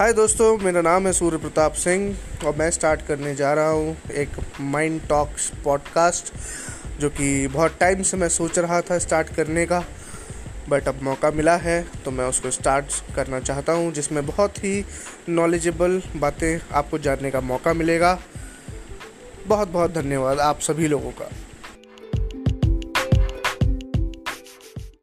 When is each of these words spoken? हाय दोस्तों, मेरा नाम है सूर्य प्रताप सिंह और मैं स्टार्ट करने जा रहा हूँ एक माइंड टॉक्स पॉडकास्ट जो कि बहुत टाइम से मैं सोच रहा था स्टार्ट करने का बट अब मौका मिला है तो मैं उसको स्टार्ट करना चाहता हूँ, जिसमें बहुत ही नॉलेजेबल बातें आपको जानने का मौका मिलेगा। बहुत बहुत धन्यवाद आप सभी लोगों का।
हाय 0.00 0.12
दोस्तों, 0.12 0.56
मेरा 0.58 0.80
नाम 0.82 1.06
है 1.06 1.12
सूर्य 1.12 1.38
प्रताप 1.38 1.72
सिंह 1.72 2.46
और 2.46 2.54
मैं 2.56 2.70
स्टार्ट 2.70 3.00
करने 3.06 3.34
जा 3.34 3.52
रहा 3.54 3.70
हूँ 3.70 3.96
एक 4.12 4.36
माइंड 4.60 5.00
टॉक्स 5.08 5.50
पॉडकास्ट 5.64 6.32
जो 7.00 7.10
कि 7.10 7.46
बहुत 7.46 7.76
टाइम 7.80 8.02
से 8.02 8.16
मैं 8.16 8.28
सोच 8.28 8.58
रहा 8.58 8.80
था 8.80 8.98
स्टार्ट 8.98 9.34
करने 9.34 9.66
का 9.66 9.82
बट 10.68 10.88
अब 10.88 11.02
मौका 11.02 11.30
मिला 11.30 11.56
है 11.56 11.82
तो 12.04 12.10
मैं 12.10 12.24
उसको 12.24 12.50
स्टार्ट 12.50 13.14
करना 13.14 13.40
चाहता 13.40 13.72
हूँ, 13.72 13.92
जिसमें 13.92 14.24
बहुत 14.26 14.58
ही 14.58 14.84
नॉलेजेबल 15.28 16.02
बातें 16.16 16.60
आपको 16.72 16.98
जानने 16.98 17.30
का 17.30 17.40
मौका 17.40 17.72
मिलेगा। 17.72 18.18
बहुत 19.46 19.68
बहुत 19.68 19.92
धन्यवाद 19.92 20.40
आप 20.40 20.60
सभी 20.60 20.88
लोगों 20.88 21.10
का। 21.10 21.30